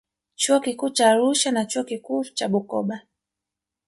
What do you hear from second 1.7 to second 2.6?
Kikuu cha